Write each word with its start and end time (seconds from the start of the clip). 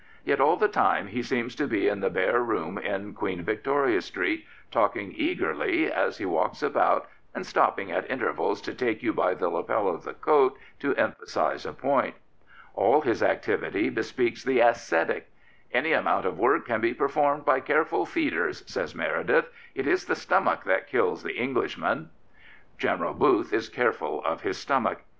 Yet 0.25 0.41
all 0.41 0.57
the 0.57 0.67
time 0.67 1.05
he 1.09 1.21
seems 1.21 1.53
to 1.53 1.67
be 1.67 1.87
in 1.87 1.99
the 1.99 2.09
bare 2.09 2.41
room 2.41 2.79
in 2.79 3.13
Queen 3.13 3.43
Victoria 3.43 4.01
Street, 4.01 4.47
talking 4.71 5.13
eagerly 5.15 5.91
as 5.93 6.17
he 6.17 6.25
walks 6.25 6.63
about 6.63 7.07
and 7.35 7.45
stopping 7.45 7.91
at 7.91 8.09
intervals 8.09 8.61
to 8.61 8.73
take 8.73 9.03
you 9.03 9.13
by 9.13 9.35
the 9.35 9.47
lapel 9.47 9.87
of 9.87 10.03
the 10.03 10.15
coat 10.15 10.57
to 10.79 10.95
emphasise 10.95 11.67
a 11.67 11.73
point. 11.73 12.15
All 12.73 12.99
this 13.01 13.21
activity 13.21 13.89
bespeaks 13.91 14.43
the 14.43 14.59
ascetic." 14.59 15.29
Any 15.71 15.91
amount 15.93 16.25
of 16.25 16.39
work 16.39 16.65
can 16.65 16.81
be 16.81 16.95
performed 16.95 17.45
by 17.45 17.59
careful 17.59 18.07
feeders," 18.07 18.63
says 18.65 18.95
Meredith; 18.95 19.49
"it 19.75 19.85
is 19.85 20.05
the 20.05 20.15
stomach 20.15 20.63
that 20.63 20.87
kills 20.87 21.21
the 21.21 21.37
Englishman." 21.37 22.09
General 22.79 23.13
Booth 23.13 23.53
is 23.53 23.69
careful 23.69 24.25
of 24.25 24.41
his 24.41 24.57
stomach. 24.57 25.01